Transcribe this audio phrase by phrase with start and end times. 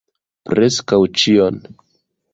[0.51, 1.63] Preskaŭ ĉion.